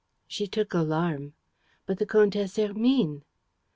[0.25, 1.33] She took alarm:
[1.85, 3.23] "But the Comtesse Hermine?"